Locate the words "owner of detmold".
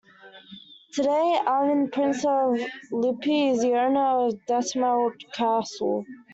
3.75-5.21